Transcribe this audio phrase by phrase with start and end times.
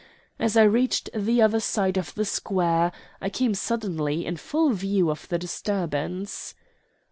[0.39, 5.11] As I reached the other side of the square I came suddenly in full view
[5.11, 6.55] of the disturbance.